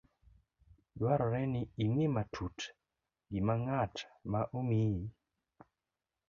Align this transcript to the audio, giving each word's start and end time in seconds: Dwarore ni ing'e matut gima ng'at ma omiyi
Dwarore 0.97 1.41
ni 1.51 1.61
ing'e 1.83 2.05
matut 2.15 2.57
gima 3.31 3.53
ng'at 3.61 3.95
ma 4.31 4.41
omiyi 4.57 5.05